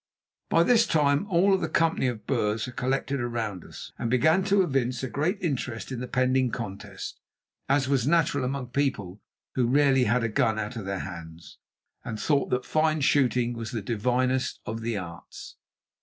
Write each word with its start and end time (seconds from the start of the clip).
By 0.49 0.63
this 0.63 0.87
time 0.87 1.27
all 1.27 1.55
the 1.59 1.69
company 1.69 2.07
of 2.07 2.25
Boers 2.25 2.65
had 2.65 2.75
collected 2.75 3.23
round 3.23 3.63
us, 3.63 3.91
and 3.99 4.09
began 4.09 4.43
to 4.45 4.63
evince 4.63 5.03
a 5.03 5.07
great 5.07 5.37
interest 5.41 5.91
in 5.91 5.99
the 5.99 6.07
pending 6.07 6.49
contest, 6.49 7.19
as 7.69 7.87
was 7.87 8.07
natural 8.07 8.43
among 8.43 8.69
people 8.69 9.21
who 9.53 9.67
rarely 9.67 10.05
had 10.05 10.23
a 10.23 10.27
gun 10.29 10.57
out 10.57 10.75
of 10.75 10.85
their 10.85 11.01
hands, 11.05 11.59
and 12.03 12.19
thought 12.19 12.49
that 12.49 12.65
fine 12.65 13.01
shooting 13.01 13.53
was 13.53 13.69
the 13.69 13.83
divinest 13.83 14.59
of 14.65 14.81
the 14.81 14.97
arts. 14.97 15.57